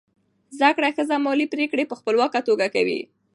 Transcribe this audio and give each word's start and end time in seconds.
زده 0.57 0.69
کړه 0.77 0.89
ښځه 0.97 1.15
مالي 1.25 1.45
پریکړې 1.53 1.83
په 1.87 1.95
خپلواکه 1.99 2.39
توګه 2.47 2.65
کوي. 2.75 3.01